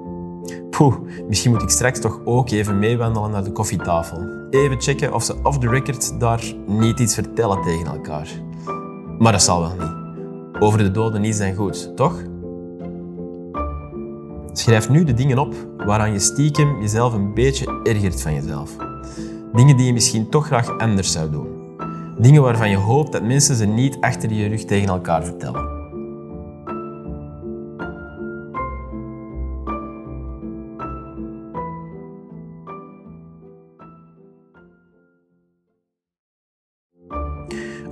Poeh, 0.70 0.94
misschien 1.28 1.50
moet 1.50 1.62
ik 1.62 1.68
straks 1.68 2.00
toch 2.00 2.20
ook 2.24 2.50
even 2.50 2.78
meewandelen 2.78 3.30
naar 3.30 3.44
de 3.44 3.52
koffietafel. 3.52 4.18
Even 4.50 4.80
checken 4.80 5.14
of 5.14 5.24
ze 5.24 5.34
off 5.42 5.58
the 5.58 5.68
record 5.68 6.20
daar 6.20 6.42
niet 6.66 7.00
iets 7.00 7.14
vertellen 7.14 7.62
tegen 7.62 7.86
elkaar. 7.86 8.28
Maar 9.18 9.32
dat 9.32 9.42
zal 9.42 9.60
wel 9.60 9.72
niet. 9.78 10.00
Over 10.62 10.78
de 10.78 10.90
doden 10.90 11.20
niet 11.20 11.34
zijn 11.34 11.54
goed, 11.54 11.96
toch? 11.96 12.22
Schrijf 14.52 14.88
nu 14.88 15.04
de 15.04 15.14
dingen 15.14 15.38
op 15.38 15.54
waaraan 15.76 16.12
je 16.12 16.18
stiekem 16.18 16.80
jezelf 16.80 17.12
een 17.12 17.34
beetje 17.34 17.80
ergert 17.82 18.22
van 18.22 18.34
jezelf. 18.34 18.76
Dingen 19.52 19.76
die 19.76 19.86
je 19.86 19.92
misschien 19.92 20.28
toch 20.28 20.46
graag 20.46 20.78
anders 20.78 21.12
zou 21.12 21.30
doen. 21.30 21.46
Dingen 22.18 22.42
waarvan 22.42 22.70
je 22.70 22.76
hoopt 22.76 23.12
dat 23.12 23.22
mensen 23.22 23.56
ze 23.56 23.64
niet 23.64 23.96
achter 24.00 24.32
je 24.32 24.48
rug 24.48 24.64
tegen 24.64 24.88
elkaar 24.88 25.24
vertellen. 25.24 25.71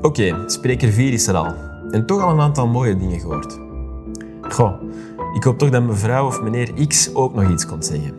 Oké, 0.02 0.44
spreker 0.46 0.92
4 0.92 1.12
is 1.12 1.26
er 1.26 1.34
al. 1.34 1.54
En 1.90 2.06
toch 2.06 2.22
al 2.22 2.30
een 2.30 2.40
aantal 2.40 2.66
mooie 2.66 2.96
dingen 2.96 3.20
gehoord. 3.20 3.58
Goh, 4.48 4.82
ik 5.34 5.44
hoop 5.44 5.58
toch 5.58 5.70
dat 5.70 5.82
mevrouw 5.82 6.26
of 6.26 6.42
meneer 6.42 6.86
X 6.86 7.14
ook 7.14 7.34
nog 7.34 7.50
iets 7.50 7.66
komt 7.66 7.84
zeggen. 7.84 8.14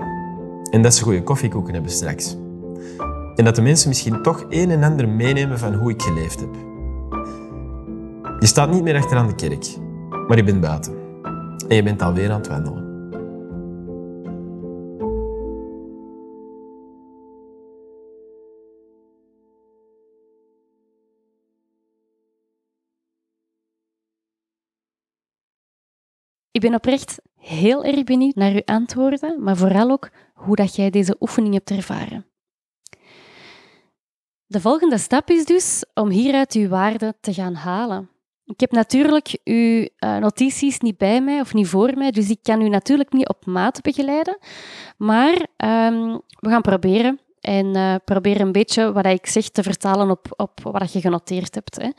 En 0.72 0.82
dat 0.82 0.94
ze 0.94 1.04
goede 1.04 1.24
koffiekoeken 1.24 1.74
hebben 1.74 1.92
straks. 1.92 2.38
En 3.36 3.46
dat 3.46 3.56
de 3.56 3.62
mensen 3.62 3.90
misschien 3.90 4.22
toch 4.22 4.46
een 4.50 4.72
en 4.72 4.84
ander 4.84 5.10
meenemen 5.10 5.60
van 5.60 5.74
hoe 5.74 5.92
ik 5.92 6.02
geleefd 6.02 6.40
heb. 6.40 6.56
Je 8.40 8.48
staat 8.48 8.72
niet 8.72 8.84
meer 8.84 8.96
achteraan 8.96 9.28
de 9.28 9.36
kerk, 9.36 9.66
maar 10.28 10.38
je 10.38 10.44
bent 10.44 10.62
buiten. 10.62 10.94
En 11.68 11.76
je 11.76 11.84
bent 11.84 12.02
alweer 12.02 12.32
aan 12.32 12.40
het 12.40 12.48
wandelen. 12.48 12.81
Ik 26.52 26.62
ben 26.62 26.74
oprecht 26.74 27.20
heel 27.36 27.84
erg 27.84 28.04
benieuwd 28.04 28.36
naar 28.36 28.52
uw 28.52 28.62
antwoorden, 28.66 29.44
maar 29.44 29.58
vooral 29.58 29.92
ook 29.92 30.10
hoe 30.34 30.56
dat 30.56 30.76
jij 30.76 30.90
deze 30.90 31.16
oefening 31.20 31.54
hebt 31.54 31.72
ervaren. 31.72 32.26
De 34.46 34.62
volgende 34.62 34.98
stap 34.98 35.30
is 35.30 35.46
dus 35.46 35.86
om 35.94 36.10
hieruit 36.10 36.54
uw 36.54 36.68
waarde 36.68 37.16
te 37.22 37.34
gaan 37.34 37.54
halen. 37.54 38.10
Ik 38.46 38.60
heb 38.60 38.72
natuurlijk 38.72 39.40
uw 39.44 39.88
uh, 40.00 40.18
notities 40.18 40.80
niet 40.80 40.98
bij 40.98 41.22
mij 41.22 41.40
of 41.40 41.54
niet 41.54 41.68
voor 41.68 41.98
mij, 41.98 42.12
dus 42.12 42.30
ik 42.30 42.40
kan 42.42 42.62
u 42.62 42.70
natuurlijk 42.70 43.14
niet 43.14 43.30
op 43.30 43.46
maat 43.46 43.82
begeleiden. 43.82 44.38
Maar 44.98 45.34
um, 45.34 46.22
we 46.40 46.50
gaan 46.50 46.62
proberen 46.62 47.20
en 47.40 47.66
uh, 47.66 47.96
proberen 48.06 48.46
een 48.46 48.52
beetje 48.52 48.92
wat 48.92 49.06
ik 49.06 49.26
zeg 49.26 49.50
te 49.50 49.64
vertalen 49.64 50.10
op, 50.10 50.34
op 50.36 50.60
wat 50.62 50.94
je 50.94 51.02
genoteerd 51.02 51.56
hebt. 51.56 51.82
Hè. 51.82 51.90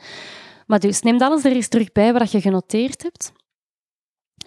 Maar 0.67 0.79
dus, 0.79 1.01
neem 1.01 1.21
alles 1.21 1.43
er 1.43 1.51
eens 1.51 1.67
terug 1.67 1.91
bij 1.91 2.13
wat 2.13 2.31
je 2.31 2.41
genoteerd 2.41 3.03
hebt. 3.03 3.31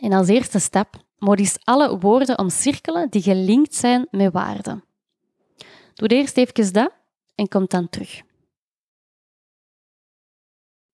En 0.00 0.12
als 0.12 0.28
eerste 0.28 0.58
stap, 0.58 1.04
moet 1.18 1.38
eens 1.38 1.58
alle 1.64 1.98
woorden 1.98 2.38
omcirkelen 2.38 3.10
die 3.10 3.22
gelinkt 3.22 3.74
zijn 3.74 4.06
met 4.10 4.32
waarden. 4.32 4.84
Doe 5.94 6.08
eerst 6.08 6.36
even 6.36 6.72
dat 6.72 6.92
en 7.34 7.48
kom 7.48 7.64
dan 7.66 7.88
terug. 7.88 8.22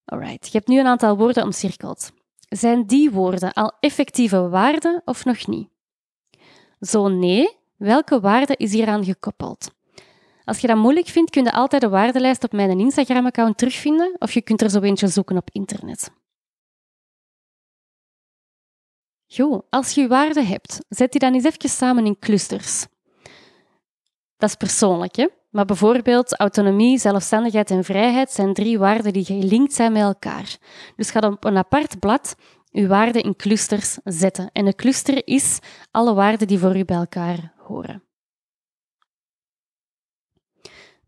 Alright, 0.04 0.46
je 0.46 0.52
hebt 0.52 0.68
nu 0.68 0.78
een 0.78 0.86
aantal 0.86 1.16
woorden 1.16 1.42
omcirkeld. 1.42 2.12
Zijn 2.48 2.86
die 2.86 3.10
woorden 3.10 3.52
al 3.52 3.72
effectieve 3.80 4.48
waarden 4.48 5.02
of 5.04 5.24
nog 5.24 5.46
niet? 5.46 5.68
Zo 6.80 7.08
nee, 7.08 7.56
welke 7.76 8.20
waarde 8.20 8.56
is 8.56 8.72
hieraan 8.72 9.04
gekoppeld? 9.04 9.70
Als 10.44 10.58
je 10.58 10.66
dat 10.66 10.76
moeilijk 10.76 11.06
vindt, 11.06 11.30
kun 11.30 11.44
je 11.44 11.52
altijd 11.52 11.82
de 11.82 11.88
waardelijst 11.88 12.44
op 12.44 12.52
mijn 12.52 12.78
Instagram-account 12.78 13.58
terugvinden 13.58 14.16
of 14.18 14.32
je 14.32 14.42
kunt 14.42 14.62
er 14.62 14.70
zo 14.70 14.80
eentje 14.80 15.08
zoeken 15.08 15.36
op 15.36 15.48
internet. 15.52 16.10
Goed, 19.34 19.62
als 19.70 19.94
je 19.94 20.06
waarden 20.06 20.46
hebt, 20.46 20.80
zet 20.88 21.10
die 21.10 21.20
dan 21.20 21.34
eens 21.34 21.44
even 21.44 21.68
samen 21.68 22.06
in 22.06 22.18
clusters. 22.18 22.86
Dat 24.36 24.48
is 24.48 24.56
persoonlijk, 24.56 25.16
hè? 25.16 25.28
Maar 25.50 25.64
bijvoorbeeld 25.64 26.38
autonomie, 26.38 26.98
zelfstandigheid 26.98 27.70
en 27.70 27.84
vrijheid 27.84 28.30
zijn 28.30 28.54
drie 28.54 28.78
waarden 28.78 29.12
die 29.12 29.24
gelinkt 29.24 29.72
zijn 29.72 29.92
met 29.92 30.02
elkaar. 30.02 30.56
Dus 30.96 31.10
ga 31.10 31.28
op 31.28 31.44
een 31.44 31.56
apart 31.56 31.98
blad 31.98 32.34
uw 32.72 32.86
waarden 32.86 33.22
in 33.22 33.36
clusters 33.36 33.98
zetten. 34.04 34.50
En 34.52 34.66
een 34.66 34.74
cluster 34.74 35.26
is 35.26 35.58
alle 35.90 36.14
waarden 36.14 36.46
die 36.46 36.58
voor 36.58 36.76
u 36.76 36.84
bij 36.84 36.96
elkaar 36.96 37.52
horen. 37.56 38.02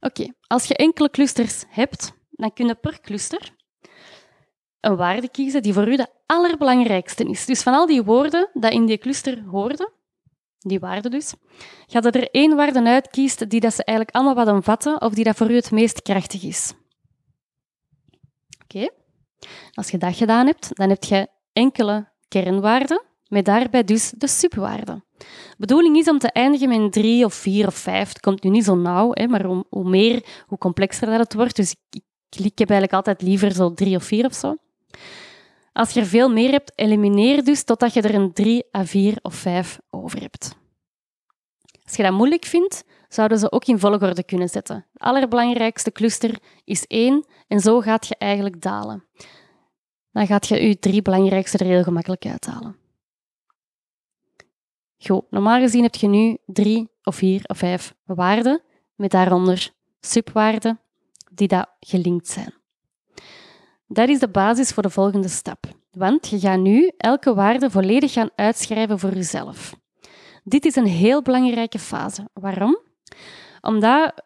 Oké, 0.00 0.33
als 0.47 0.64
je 0.64 0.76
enkele 0.76 1.11
clusters 1.11 1.64
hebt, 1.69 2.12
dan 2.31 2.52
kun 2.52 2.66
je 2.66 2.75
per 2.75 3.00
cluster 3.00 3.54
een 4.85 4.97
waarde 4.97 5.29
kiezen 5.29 5.62
die 5.62 5.73
voor 5.73 5.88
u 5.88 5.97
de 5.97 6.07
allerbelangrijkste 6.26 7.25
is. 7.25 7.45
Dus 7.47 7.62
van 7.62 7.75
al 7.75 7.87
die 7.87 8.03
woorden 8.03 8.49
die 8.53 8.71
in 8.71 8.87
die 8.87 8.99
cluster 8.99 9.43
hoorden, 9.50 9.93
die 10.59 10.79
waarde 10.79 11.09
dus, 11.09 11.35
ga 11.87 12.00
je 12.03 12.11
er 12.11 12.31
één 12.31 12.57
waarde 12.57 12.83
uitkiezen 12.83 13.49
die 13.49 13.61
dat 13.61 13.75
ze 13.75 13.85
eigenlijk 13.85 14.17
allemaal 14.17 14.45
wat 14.45 14.55
omvatten 14.55 15.00
of 15.00 15.14
die 15.14 15.25
dat 15.25 15.37
voor 15.37 15.50
u 15.50 15.55
het 15.55 15.71
meest 15.71 16.03
krachtig 16.03 16.43
is. 16.43 16.73
Oké. 18.64 18.88
Als 19.73 19.91
je 19.91 19.99
dat 19.99 20.17
gedaan 20.17 20.47
hebt, 20.47 20.76
dan 20.76 20.88
heb 20.88 21.05
je 21.05 21.29
enkele 21.53 22.09
kernwaarden, 22.29 23.03
met 23.29 23.45
daarbij 23.45 23.85
dus 23.85 24.11
de 24.11 24.26
subwaarden. 24.26 25.05
De 25.19 25.26
bedoeling 25.59 25.97
is 25.97 26.09
om 26.09 26.19
te 26.19 26.29
eindigen 26.29 26.69
met 26.69 26.93
drie 26.93 27.25
of 27.25 27.35
vier 27.35 27.67
of 27.67 27.75
vijf. 27.75 28.09
Het 28.09 28.21
komt 28.21 28.43
nu 28.43 28.50
niet 28.50 28.64
zo 28.64 28.75
nauw, 28.75 29.11
hè, 29.11 29.26
maar 29.26 29.45
hoe, 29.45 29.64
hoe 29.69 29.88
meer, 29.88 30.25
hoe 30.47 30.59
complexer 30.59 31.07
dat 31.07 31.19
het 31.19 31.35
wordt. 31.35 31.57
Dus 31.57 31.71
ik, 31.71 31.79
ik, 31.91 32.45
ik 32.45 32.59
heb 32.59 32.71
eigenlijk 32.71 32.93
altijd 32.93 33.23
liever 33.23 33.53
zo 33.53 33.75
drie 33.75 33.97
of 33.97 34.05
vier 34.05 34.25
of 34.25 34.35
zo. 34.35 34.57
Als 35.72 35.90
je 35.90 36.00
er 36.00 36.06
veel 36.06 36.28
meer 36.28 36.50
hebt, 36.50 36.72
elimineer 36.74 37.44
dus 37.44 37.64
totdat 37.64 37.94
je 37.94 38.02
er 38.02 38.14
een 38.14 38.32
3 38.32 38.64
à 38.76 38.84
4 38.84 39.18
of 39.22 39.34
5 39.34 39.80
over 39.90 40.20
hebt. 40.20 40.56
Als 41.84 41.96
je 41.96 42.02
dat 42.02 42.12
moeilijk 42.12 42.44
vindt, 42.44 42.84
zouden 43.08 43.38
ze 43.38 43.52
ook 43.52 43.64
in 43.64 43.78
volgorde 43.78 44.24
kunnen 44.24 44.48
zetten. 44.48 44.86
De 44.92 45.04
allerbelangrijkste 45.04 45.92
cluster 45.92 46.38
is 46.64 46.86
1 46.86 47.26
en 47.48 47.60
zo 47.60 47.80
gaat 47.80 48.06
je 48.06 48.16
eigenlijk 48.18 48.62
dalen. 48.62 49.04
Dan 50.12 50.26
gaat 50.26 50.46
je 50.46 50.68
je 50.68 50.78
drie 50.78 51.02
belangrijkste 51.02 51.58
er 51.58 51.66
heel 51.66 51.82
gemakkelijk 51.82 52.26
uithalen. 52.26 52.76
Goed, 54.98 55.30
normaal 55.30 55.60
gezien 55.60 55.82
heb 55.82 55.94
je 55.94 56.08
nu 56.08 56.38
drie 56.46 56.88
of 57.02 57.16
vier 57.16 57.42
of 57.46 57.58
vijf 57.58 57.94
waarden 58.04 58.62
met 58.94 59.10
daaronder 59.10 59.70
subwaarden 60.00 60.80
die 61.32 61.48
dat 61.48 61.68
gelinkt 61.80 62.28
zijn. 62.28 62.54
Dat 63.94 64.08
is 64.08 64.18
de 64.18 64.28
basis 64.28 64.70
voor 64.70 64.82
de 64.82 64.90
volgende 64.90 65.28
stap. 65.28 65.66
Want 65.90 66.28
je 66.28 66.38
gaat 66.38 66.58
nu 66.58 66.92
elke 66.96 67.34
waarde 67.34 67.70
volledig 67.70 68.12
gaan 68.12 68.30
uitschrijven 68.34 68.98
voor 68.98 69.14
jezelf. 69.14 69.76
Dit 70.44 70.64
is 70.64 70.76
een 70.76 70.86
heel 70.86 71.22
belangrijke 71.22 71.78
fase. 71.78 72.28
Waarom? 72.32 72.78
Omdat 73.60 74.24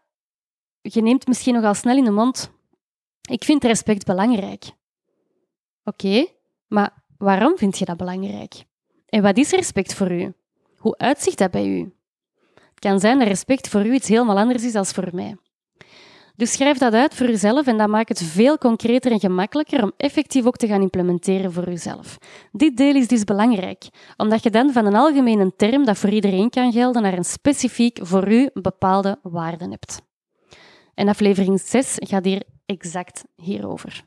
je 0.81 1.03
neemt 1.03 1.27
misschien 1.27 1.55
nogal 1.55 1.75
snel 1.75 1.97
in 1.97 2.05
de 2.05 2.11
mond. 2.11 2.51
Ik 3.31 3.45
vind 3.45 3.65
respect 3.65 4.05
belangrijk. 4.05 4.65
Oké, 5.85 6.27
maar 6.67 7.03
waarom 7.19 7.59
vind 7.59 7.79
je 7.79 7.85
dat 7.85 7.97
belangrijk? 7.97 8.65
En 9.07 9.23
wat 9.23 9.37
is 9.37 9.51
respect 9.51 9.95
voor 9.95 10.13
u? 10.13 10.33
Hoe 10.77 10.97
uitzicht 10.97 11.39
dat 11.39 11.51
bij 11.51 11.67
u? 11.67 11.95
Het 12.55 12.79
kan 12.79 13.01
zijn 13.01 13.19
dat 13.19 13.29
respect 13.29 13.69
voor 13.69 13.87
u 13.87 13.93
iets 13.93 14.09
helemaal 14.09 14.39
anders 14.39 14.65
is 14.65 14.73
dan 14.73 14.87
voor 14.87 15.09
mij. 15.13 15.37
Dus 16.39 16.53
schrijf 16.53 16.79
dat 16.79 16.93
uit 16.93 17.15
voor 17.15 17.27
jezelf 17.27 17.67
en 17.67 17.79
dat 17.79 17.89
maakt 17.89 18.09
het 18.09 18.23
veel 18.23 18.59
concreter 18.59 19.13
en 19.13 19.21
gemakkelijker 19.21 19.83
om 19.83 19.93
effectief 19.97 20.47
ook 20.47 20.57
te 20.57 20.67
gaan 20.67 20.83
implementeren 20.83 21.53
voor 21.53 21.69
jezelf. 21.69 22.19
Dit 22.53 22.77
deel 22.77 22.95
is 22.95 23.09
dus 23.09 23.25
belangrijk, 23.25 23.89
omdat 24.17 24.43
je 24.43 24.51
dan 24.51 24.73
van 24.73 24.87
een 24.87 24.95
algemene 24.95 25.53
term 25.57 25.85
dat 25.85 25.99
voor 25.99 26.11
iedereen 26.11 26.51
kan 26.51 26.73
gelden 26.73 27.03
naar 27.03 27.13
een 27.13 27.25
specifiek 27.25 27.99
voor 28.03 28.33
u 28.33 28.51
bepaalde 28.53 29.19
waarde 29.23 29.69
hebt. 29.69 30.03
En 30.95 31.09
aflevering 31.09 31.61
6 31.61 31.95
gaat 31.97 32.25
hier 32.25 32.43
exact 32.67 33.25
hierover. 33.35 34.05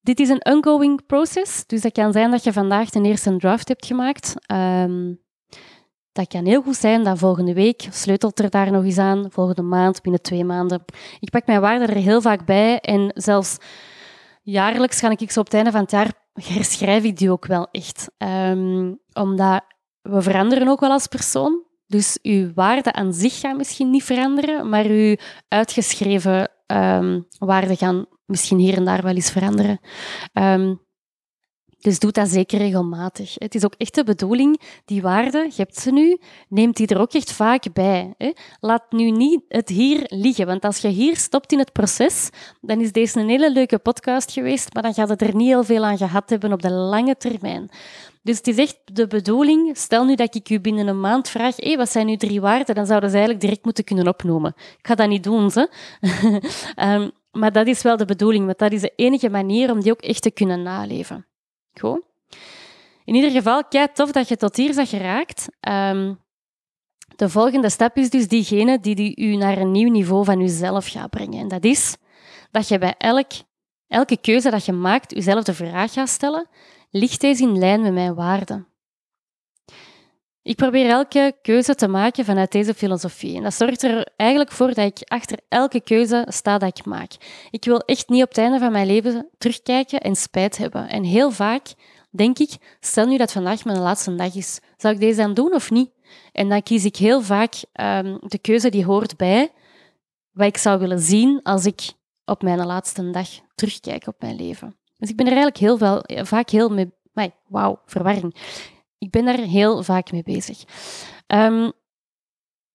Dit 0.00 0.20
is 0.20 0.28
een 0.28 0.44
ongoing 0.44 1.06
process, 1.06 1.66
dus 1.66 1.80
dat 1.80 1.92
kan 1.92 2.12
zijn 2.12 2.30
dat 2.30 2.44
je 2.44 2.52
vandaag 2.52 2.90
ten 2.90 3.04
eerste 3.04 3.36
draft 3.36 3.68
hebt 3.68 3.86
gemaakt. 3.86 4.34
Um, 4.52 5.20
dat 6.20 6.28
kan 6.28 6.46
heel 6.46 6.62
goed 6.62 6.76
zijn 6.76 7.04
dat 7.04 7.18
volgende 7.18 7.54
week 7.54 7.88
sleutelt 7.90 8.38
er 8.38 8.50
daar 8.50 8.72
nog 8.72 8.84
eens 8.84 8.98
aan, 8.98 9.26
volgende 9.30 9.62
maand, 9.62 10.02
binnen 10.02 10.22
twee 10.22 10.44
maanden. 10.44 10.84
Ik 11.20 11.30
pak 11.30 11.46
mijn 11.46 11.60
waarde 11.60 11.86
er 11.86 11.96
heel 11.96 12.20
vaak 12.20 12.44
bij 12.44 12.80
en 12.80 13.12
zelfs 13.14 13.56
jaarlijks 14.42 14.98
ga 14.98 15.10
ik 15.10 15.30
zo 15.30 15.40
op 15.40 15.44
het 15.44 15.54
einde 15.54 15.70
van 15.70 15.80
het 15.80 15.90
jaar 15.90 16.12
herschrijf 16.32 17.04
ik 17.04 17.16
die 17.16 17.30
ook 17.30 17.46
wel 17.46 17.68
echt. 17.70 18.10
Um, 18.18 18.98
omdat 19.12 19.64
we 20.02 20.22
veranderen 20.22 20.68
ook 20.68 20.80
wel 20.80 20.90
als 20.90 21.06
persoon. 21.06 21.64
Dus 21.86 22.18
uw 22.22 22.52
waarden 22.54 22.94
aan 22.94 23.12
zich 23.12 23.40
gaan 23.40 23.56
misschien 23.56 23.90
niet 23.90 24.04
veranderen, 24.04 24.68
maar 24.68 24.84
uw 24.84 25.16
uitgeschreven 25.48 26.50
um, 26.66 27.26
waarden 27.38 27.76
gaan 27.76 28.06
misschien 28.26 28.58
hier 28.58 28.76
en 28.76 28.84
daar 28.84 29.02
wel 29.02 29.14
eens 29.14 29.30
veranderen. 29.30 29.80
Um, 30.32 30.80
dus 31.80 31.98
doe 31.98 32.12
dat 32.12 32.28
zeker 32.28 32.58
regelmatig. 32.58 33.34
Het 33.38 33.54
is 33.54 33.64
ook 33.64 33.74
echt 33.76 33.94
de 33.94 34.04
bedoeling, 34.04 34.60
die 34.84 35.02
waarde, 35.02 35.38
je 35.38 35.62
hebt 35.62 35.78
ze 35.78 35.90
nu, 35.90 36.18
neemt 36.48 36.76
die 36.76 36.86
er 36.86 37.00
ook 37.00 37.12
echt 37.12 37.32
vaak 37.32 37.72
bij. 37.72 38.14
Laat 38.60 38.92
nu 38.92 39.10
niet 39.10 39.40
het 39.48 39.68
hier 39.68 40.02
liggen, 40.06 40.46
want 40.46 40.64
als 40.64 40.78
je 40.78 40.88
hier 40.88 41.16
stopt 41.16 41.52
in 41.52 41.58
het 41.58 41.72
proces, 41.72 42.30
dan 42.60 42.80
is 42.80 42.92
deze 42.92 43.20
een 43.20 43.28
hele 43.28 43.52
leuke 43.52 43.78
podcast 43.78 44.32
geweest, 44.32 44.74
maar 44.74 44.82
dan 44.82 44.94
gaat 44.94 45.08
het 45.08 45.22
er 45.22 45.34
niet 45.34 45.48
heel 45.48 45.64
veel 45.64 45.84
aan 45.84 45.98
gehad 45.98 46.30
hebben 46.30 46.52
op 46.52 46.62
de 46.62 46.70
lange 46.70 47.16
termijn. 47.16 47.68
Dus 48.22 48.36
het 48.36 48.46
is 48.46 48.56
echt 48.56 48.78
de 48.84 49.06
bedoeling, 49.06 49.76
stel 49.76 50.04
nu 50.04 50.14
dat 50.14 50.34
ik 50.34 50.50
u 50.50 50.60
binnen 50.60 50.86
een 50.86 51.00
maand 51.00 51.28
vraag, 51.28 51.76
wat 51.76 51.90
zijn 51.90 52.08
uw 52.08 52.16
drie 52.16 52.40
waarden, 52.40 52.74
dan 52.74 52.86
zouden 52.86 53.10
ze 53.10 53.16
eigenlijk 53.16 53.44
direct 53.44 53.64
moeten 53.64 53.84
kunnen 53.84 54.08
opnoemen. 54.08 54.54
Ik 54.56 54.86
ga 54.86 54.94
dat 54.94 55.08
niet 55.08 55.24
doen, 55.24 55.50
ze. 55.50 55.70
Ehm, 56.74 57.08
maar 57.32 57.52
dat 57.52 57.66
is 57.66 57.82
wel 57.82 57.96
de 57.96 58.04
bedoeling, 58.04 58.44
want 58.44 58.58
dat 58.58 58.72
is 58.72 58.80
de 58.80 58.92
enige 58.96 59.30
manier 59.30 59.70
om 59.70 59.80
die 59.80 59.92
ook 59.92 60.02
echt 60.02 60.22
te 60.22 60.30
kunnen 60.30 60.62
naleven. 60.62 61.29
Goed. 61.74 62.02
In 63.04 63.14
ieder 63.14 63.30
geval, 63.30 63.64
kei 63.64 63.86
tof 63.92 64.12
dat 64.12 64.28
je 64.28 64.36
tot 64.36 64.56
hier 64.56 64.72
zag 64.72 64.88
geraakt. 64.88 65.48
Um, 65.68 66.18
de 67.16 67.28
volgende 67.28 67.70
stap 67.70 67.96
is 67.96 68.10
dus 68.10 68.28
diegene 68.28 68.80
die 68.80 69.16
u 69.16 69.36
naar 69.36 69.58
een 69.58 69.70
nieuw 69.70 69.90
niveau 69.90 70.24
van 70.24 70.40
uzelf 70.40 70.86
gaat 70.86 71.10
brengen. 71.10 71.40
En 71.40 71.48
dat 71.48 71.64
is 71.64 71.96
dat 72.50 72.68
je 72.68 72.78
bij 72.78 72.94
elk, 72.98 73.30
elke 73.88 74.16
keuze 74.16 74.50
dat 74.50 74.64
je 74.64 74.72
maakt, 74.72 75.14
jezelf 75.14 75.44
de 75.44 75.54
vraag 75.54 75.92
gaat 75.92 76.08
stellen, 76.08 76.48
ligt 76.90 77.20
deze 77.20 77.42
in 77.42 77.58
lijn 77.58 77.80
met 77.82 77.92
mijn 77.92 78.14
waarden? 78.14 78.69
Ik 80.50 80.56
probeer 80.56 80.90
elke 80.90 81.36
keuze 81.42 81.74
te 81.74 81.88
maken 81.88 82.24
vanuit 82.24 82.52
deze 82.52 82.74
filosofie. 82.74 83.36
En 83.36 83.42
dat 83.42 83.54
zorgt 83.54 83.82
er 83.82 84.12
eigenlijk 84.16 84.52
voor 84.52 84.66
dat 84.66 84.86
ik 84.86 85.08
achter 85.08 85.38
elke 85.48 85.80
keuze 85.80 86.26
sta 86.28 86.58
dat 86.58 86.78
ik 86.78 86.84
maak. 86.84 87.12
Ik 87.50 87.64
wil 87.64 87.78
echt 87.80 88.08
niet 88.08 88.22
op 88.22 88.28
het 88.28 88.38
einde 88.38 88.58
van 88.58 88.72
mijn 88.72 88.86
leven 88.86 89.28
terugkijken 89.38 90.00
en 90.00 90.16
spijt 90.16 90.56
hebben. 90.56 90.88
En 90.88 91.04
heel 91.04 91.30
vaak 91.30 91.66
denk 92.10 92.38
ik, 92.38 92.76
stel 92.80 93.06
nu 93.06 93.16
dat 93.16 93.32
vandaag 93.32 93.64
mijn 93.64 93.78
laatste 93.78 94.14
dag 94.14 94.34
is, 94.34 94.60
zou 94.76 94.94
ik 94.94 95.00
deze 95.00 95.20
dan 95.20 95.34
doen 95.34 95.54
of 95.54 95.70
niet? 95.70 95.90
En 96.32 96.48
dan 96.48 96.62
kies 96.62 96.84
ik 96.84 96.96
heel 96.96 97.22
vaak 97.22 97.54
um, 97.80 98.18
de 98.20 98.38
keuze 98.38 98.68
die 98.68 98.84
hoort 98.84 99.16
bij 99.16 99.52
wat 100.30 100.46
ik 100.46 100.56
zou 100.56 100.78
willen 100.78 101.00
zien 101.00 101.42
als 101.42 101.66
ik 101.66 101.80
op 102.24 102.42
mijn 102.42 102.66
laatste 102.66 103.10
dag 103.10 103.28
terugkijk 103.54 104.06
op 104.06 104.16
mijn 104.18 104.36
leven. 104.36 104.76
Dus 104.96 105.10
ik 105.10 105.16
ben 105.16 105.26
er 105.26 105.32
eigenlijk 105.32 105.60
heel 105.60 105.78
veel, 105.78 106.24
vaak 106.24 106.50
heel 106.50 106.68
mee... 106.68 106.92
Wauw, 107.48 107.80
verwarring 107.86 108.34
ik 109.00 109.10
ben 109.10 109.24
daar 109.24 109.38
heel 109.38 109.82
vaak 109.82 110.12
mee 110.12 110.22
bezig. 110.22 110.64
Um, 111.26 111.72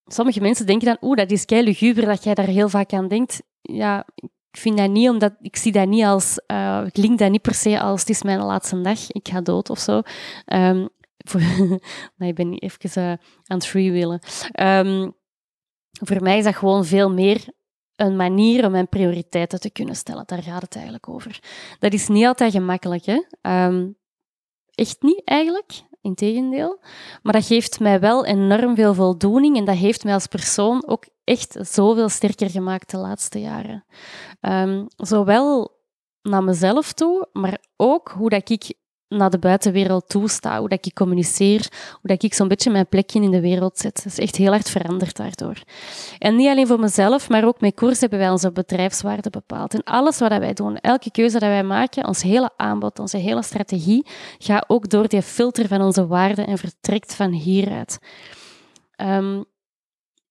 sommige 0.06 0.42
mensen 0.42 0.66
denken 0.66 0.88
dan, 0.88 0.98
oeh, 1.02 1.18
dat 1.18 1.32
is 1.32 1.46
kei 1.46 1.64
luguber 1.64 2.06
dat 2.06 2.24
jij 2.24 2.34
daar 2.34 2.48
heel 2.48 2.70
vaak 2.70 2.94
aan 2.94 3.08
denkt. 3.08 3.44
Ja, 3.62 4.08
ik 4.52 4.58
vind 4.58 4.78
dat 4.78 4.90
niet, 4.90 5.10
omdat 5.10 5.34
ik 5.42 5.56
zie 5.56 5.72
dat 5.72 5.88
niet 5.88 6.04
als, 6.04 6.40
uh, 6.48 6.84
ik 6.86 6.98
link 6.98 7.20
dat 7.20 7.32
niet 7.32 7.42
per 7.42 7.54
se 7.54 7.80
als 7.80 8.00
het 8.00 8.10
is 8.10 8.24
mijn 8.24 8.42
laatste 8.42 8.82
dag, 8.82 9.12
ik 9.12 9.28
ga 9.28 9.42
dood 9.42 9.70
of 9.70 9.80
zo. 9.80 10.02
Um, 10.54 10.90
ik 12.18 12.36
ben 12.36 12.54
even 12.54 13.02
uh, 13.02 13.10
aan 13.46 13.58
het 13.58 13.66
freewheelen. 13.66 14.20
Um, 14.62 15.16
voor 16.00 16.24
mij 16.24 16.38
is 16.38 16.44
dat 16.44 16.56
gewoon 16.56 16.86
veel 16.86 17.12
meer 17.12 17.46
een 17.96 18.16
manier 18.16 18.66
om 18.66 18.72
mijn 18.72 18.90
prioriteiten 18.90 19.60
te 19.60 19.70
kunnen 19.70 19.96
stellen. 19.96 20.24
Daar 20.26 20.44
gaat 20.44 20.62
het 20.62 20.76
eigenlijk 20.76 21.10
over. 21.10 21.40
Dat 21.80 21.94
is 21.94 22.08
niet 22.08 22.26
altijd 22.26 22.52
gemakkelijk, 22.52 23.06
hè? 23.06 23.24
Ehm, 23.42 23.90
echt 24.72 25.02
niet 25.02 25.22
eigenlijk. 25.24 25.84
Integendeel. 26.06 26.80
Maar 27.24 27.34
dat 27.34 27.46
geeft 27.46 27.80
mij 27.80 28.00
wel 28.00 28.26
enorm 28.26 28.76
veel 28.76 28.94
voldoening 28.94 29.58
en 29.58 29.66
dat 29.66 29.76
heeft 29.76 30.04
mij 30.04 30.14
als 30.14 30.28
persoon 30.28 30.88
ook 30.88 31.06
echt 31.24 31.58
zoveel 31.60 32.10
sterker 32.10 32.50
gemaakt 32.50 32.92
de 32.92 32.98
laatste 32.98 33.40
jaren. 33.40 33.86
Um, 34.42 34.88
zowel 34.96 35.80
naar 36.22 36.44
mezelf 36.44 36.94
toe, 36.94 37.28
maar 37.34 37.58
ook 37.78 38.10
hoe 38.10 38.30
dat 38.30 38.50
ik 38.50 38.74
naar 39.08 39.30
de 39.30 39.40
buitenwereld 39.40 40.10
toesta, 40.10 40.60
hoe 40.60 40.70
dat 40.70 40.86
ik 40.86 40.94
communiceer, 40.94 41.68
hoe 41.92 42.00
dat 42.02 42.24
ik 42.24 42.34
zo'n 42.34 42.48
beetje 42.48 42.72
mijn 42.72 42.88
plekje 42.88 43.22
in 43.22 43.32
de 43.32 43.42
wereld 43.42 43.78
zet. 43.78 43.96
Dat 43.96 44.06
is 44.06 44.20
echt 44.20 44.36
heel 44.36 44.52
hard 44.52 44.70
veranderd 44.70 45.16
daardoor. 45.16 45.62
En 46.18 46.36
niet 46.36 46.48
alleen 46.48 46.68
voor 46.68 46.80
mezelf, 46.80 47.30
maar 47.30 47.46
ook 47.46 47.62
met 47.62 47.76
koers 47.76 48.00
hebben 48.00 48.20
wij 48.20 48.30
onze 48.30 48.52
bedrijfswaarde 48.52 49.30
bepaald. 49.30 49.74
En 49.74 49.84
alles 49.84 50.20
wat 50.20 50.38
wij 50.38 50.54
doen, 50.54 50.78
elke 50.78 51.12
keuze 51.12 51.40
dat 51.40 51.50
wij 51.50 51.64
maken, 51.64 52.08
ons 52.08 52.22
hele 52.22 52.50
aanbod, 52.58 53.00
onze 53.00 53.18
hele 53.18 53.44
strategie, 53.44 54.08
gaat 54.38 54.66
ook 54.68 54.90
door 54.90 55.08
die 55.08 55.22
filter 55.22 55.68
van 55.68 55.82
onze 55.82 56.08
waarden 56.08 56.48
en 56.48 56.58
vertrekt 56.58 57.16
van 57.16 57.32
hieruit. 57.32 58.00
Um, 58.98 59.46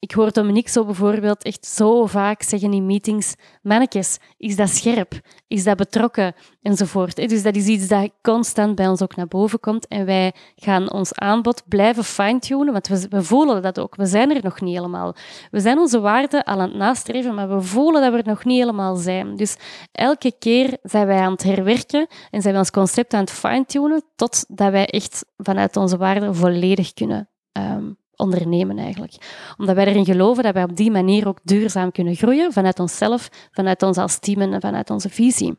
ik 0.05 0.13
hoor 0.13 0.33
Dominique 0.33 0.71
zo 0.71 0.85
bijvoorbeeld 0.85 1.43
echt 1.43 1.67
zo 1.67 2.07
vaak 2.07 2.43
zeggen 2.43 2.73
in 2.73 2.87
meetings, 2.87 3.35
mannetjes, 3.63 4.19
is 4.37 4.57
dat 4.57 4.69
scherp? 4.69 5.13
Is 5.47 5.65
dat 5.65 5.77
betrokken? 5.77 6.35
Enzovoort. 6.63 7.17
Dus 7.17 7.43
dat 7.43 7.57
is 7.57 7.67
iets 7.67 7.89
dat 7.89 8.11
constant 8.23 8.75
bij 8.75 8.89
ons 8.89 9.03
ook 9.03 9.17
naar 9.17 9.27
boven 9.27 9.61
komt. 9.61 9.87
En 9.87 10.07
wij 10.07 10.33
gaan 10.57 10.93
ons 10.93 11.15
aanbod 11.15 11.63
blijven 11.69 12.05
fine-tunen, 12.05 12.73
want 12.73 12.89
we, 12.89 13.23
voelen 13.23 13.63
dat 13.63 13.81
ook. 13.81 13.97
We 13.97 14.07
zijn 14.07 14.35
er 14.35 14.43
nog 14.43 14.61
niet 14.61 14.75
helemaal. 14.75 15.15
We 15.51 15.61
zijn 15.61 15.79
onze 15.79 16.01
waarden 16.01 16.45
al 16.45 16.61
aan 16.61 16.69
het 16.69 16.79
nastreven, 16.79 17.35
maar 17.35 17.49
we 17.49 17.61
voelen 17.61 18.03
dat 18.03 18.13
we 18.13 18.19
er 18.19 18.29
nog 18.29 18.45
niet 18.45 18.59
helemaal 18.59 18.97
zijn. 18.97 19.37
Dus 19.37 19.57
elke 19.93 20.33
keer 20.39 20.79
zijn 20.83 21.07
wij 21.07 21.21
aan 21.21 21.33
het 21.33 21.43
herwerken 21.43 22.07
en 22.31 22.43
zijn 22.43 22.55
we 22.55 22.61
ons 22.61 22.71
concept 22.71 23.15
aan 23.15 23.21
het 23.21 23.31
fine-tunen, 23.31 24.03
totdat 24.17 24.71
wij 24.71 24.87
echt 24.87 25.25
vanuit 25.37 25.77
onze 25.77 25.97
waarden 25.97 26.35
volledig 26.35 26.93
kunnen 26.93 27.29
um, 27.53 28.03
ondernemen 28.17 28.79
eigenlijk. 28.79 29.15
Omdat 29.57 29.75
wij 29.75 29.87
erin 29.87 30.05
geloven 30.05 30.43
dat 30.43 30.55
wij 30.55 30.63
op 30.63 30.77
die 30.77 30.91
manier 30.91 31.29
ook 31.29 31.39
duurzaam 31.43 31.93
kunnen 31.93 32.15
groeien 32.15 32.53
vanuit 32.53 32.81
onszelf, 32.81 33.29
vanuit 33.51 33.83
ons 33.83 33.97
als 33.97 34.19
team 34.19 34.41
en 34.41 34.61
vanuit 34.61 34.91
onze 34.91 35.09
visie. 35.09 35.55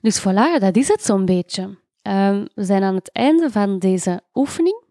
Dus 0.00 0.20
voilà, 0.20 0.60
dat 0.60 0.76
is 0.76 0.88
het 0.88 1.04
zo'n 1.04 1.24
beetje. 1.24 1.78
Ehm, 2.02 2.44
we 2.54 2.64
zijn 2.64 2.82
aan 2.82 2.94
het 2.94 3.12
einde 3.12 3.50
van 3.50 3.78
deze 3.78 4.20
oefening. 4.34 4.86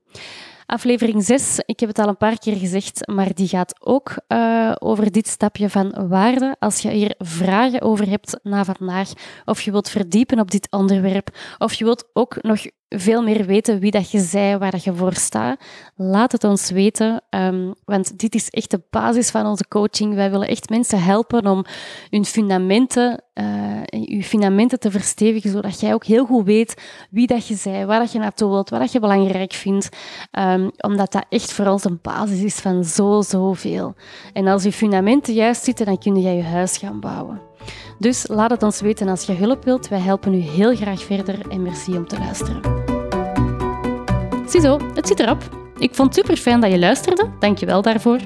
Aflevering 0.66 1.24
6, 1.24 1.60
ik 1.66 1.80
heb 1.80 1.90
het 1.90 2.00
al 2.00 2.08
een 2.08 2.18
paar 2.18 2.40
keer 2.40 2.56
gezegd, 2.56 3.08
maar 3.08 3.34
die 3.34 3.48
gaat 3.48 3.86
ook 3.86 4.16
uh, 4.28 4.76
over 4.80 5.12
dit 5.12 5.28
stapje 5.28 5.70
van 5.70 6.08
waarde. 6.08 6.56
Als 6.60 6.80
je 6.80 6.90
hier 6.90 7.16
vragen 7.18 7.82
over 7.82 8.10
hebt 8.10 8.40
na 8.44 8.66
vandaag, 8.66 9.10
of 9.46 9.62
je 9.62 9.72
wilt 9.72 9.90
verdiepen 9.90 10.40
op 10.40 10.52
dit 10.52 10.68
onderwerp, 10.72 11.30
of 11.58 11.74
je 11.74 11.84
wilt 11.84 12.10
ook 12.14 12.42
nog 12.42 12.60
veel 12.90 13.24
meer 13.24 13.46
weten 13.46 13.80
wie 13.80 13.92
dat 13.92 14.12
je 14.12 14.20
zei, 14.20 14.58
waar 14.58 14.72
dat 14.72 14.84
je 14.84 14.94
voor 14.94 15.14
staat, 15.14 15.60
laat 15.96 16.32
het 16.32 16.44
ons 16.44 16.70
weten. 16.70 17.22
Um, 17.30 17.74
want 17.86 18.20
dit 18.20 18.36
is 18.36 18.50
echt 18.50 18.72
de 18.72 18.82
basis 18.90 19.30
van 19.30 19.46
onze 19.46 19.68
coaching. 19.68 20.16
Wij 20.16 20.32
willen 20.32 20.48
echt 20.48 20.70
mensen 20.70 21.04
helpen 21.04 21.46
om 21.46 21.66
hun 22.10 22.26
fundamenten, 22.26 23.24
uh, 23.34 24.22
fundamenten 24.22 24.80
te 24.80 24.92
verstevigen, 24.92 25.50
zodat 25.50 25.80
jij 25.80 25.94
ook 25.94 26.06
heel 26.06 26.26
goed 26.26 26.46
weet 26.46 26.82
wie 27.10 27.28
dat 27.28 27.48
je 27.48 27.56
zei, 27.56 27.86
waar 27.86 28.00
dat 28.00 28.12
je 28.12 28.20
naartoe 28.20 28.50
wilt, 28.50 28.70
wat 28.70 28.80
dat 28.80 28.92
je 28.92 29.00
belangrijk 29.00 29.54
vindt. 29.54 29.90
Um, 30.32 30.72
omdat 30.78 31.12
dat 31.12 31.26
echt 31.30 31.54
voor 31.54 31.68
ons 31.68 31.84
een 31.84 32.00
basis 32.02 32.42
is 32.42 32.56
van 32.56 32.84
zo, 32.84 33.22
zoveel. 33.22 33.96
En 34.34 34.48
als 34.48 34.64
je 34.64 34.72
fundamenten 34.72 35.34
juist 35.34 35.64
zitten, 35.64 35.86
dan 35.86 35.98
kun 35.98 36.16
je 36.16 36.36
je 36.36 36.44
huis 36.44 36.78
gaan 36.78 37.00
bouwen. 37.00 37.47
Dus 37.98 38.28
laat 38.28 38.50
het 38.50 38.64
ons 38.64 38.82
weten 38.82 39.08
als 39.08 39.24
je 39.24 39.34
hulp 39.34 39.64
wilt. 39.64 39.88
Wij 39.88 40.00
helpen 40.00 40.34
u 40.34 40.38
heel 40.38 40.76
graag 40.76 41.04
verder 41.04 41.50
en 41.50 41.62
merci 41.62 41.98
om 41.98 42.08
te 42.08 42.18
luisteren. 42.18 42.62
Ziezo, 44.46 44.80
het 44.94 45.08
zit 45.08 45.20
erop. 45.20 45.72
Ik 45.78 45.96
vond 45.96 46.16
het 46.16 46.26
super 46.26 46.42
fijn 46.42 46.62
dat 46.62 46.72
je 46.72 46.80
luisterde. 46.80 47.30
Dank 47.40 47.58
je 47.58 47.66
wel 47.66 47.82
daarvoor. 47.82 48.20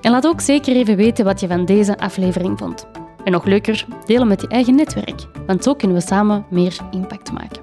En 0.00 0.10
laat 0.10 0.26
ook 0.26 0.40
zeker 0.40 0.76
even 0.76 0.96
weten 0.96 1.24
wat 1.24 1.40
je 1.40 1.46
van 1.46 1.64
deze 1.64 1.98
aflevering 1.98 2.58
vond. 2.58 2.86
En 3.24 3.32
nog 3.32 3.44
leuker, 3.44 3.86
delen 4.04 4.28
met 4.28 4.40
je 4.40 4.48
eigen 4.48 4.74
netwerk, 4.74 5.26
want 5.46 5.64
zo 5.64 5.74
kunnen 5.74 5.96
we 5.96 6.02
samen 6.02 6.46
meer 6.50 6.76
impact 6.90 7.32
maken. 7.32 7.62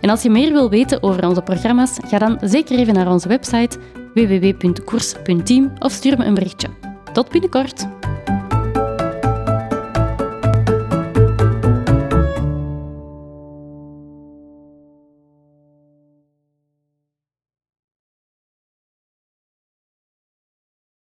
En 0.00 0.10
als 0.10 0.22
je 0.22 0.30
meer 0.30 0.52
wil 0.52 0.70
weten 0.70 1.02
over 1.02 1.28
onze 1.28 1.42
programma's, 1.42 1.98
ga 2.06 2.18
dan 2.18 2.38
zeker 2.40 2.78
even 2.78 2.94
naar 2.94 3.10
onze 3.10 3.28
website 3.28 3.78
www.koers.team 4.14 5.72
of 5.78 5.92
stuur 5.92 6.18
me 6.18 6.24
een 6.24 6.34
berichtje. 6.34 6.68
Tot 7.12 7.28
binnenkort! 7.28 7.86